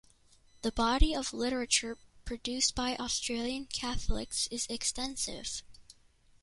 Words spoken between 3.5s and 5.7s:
Catholics is extensive.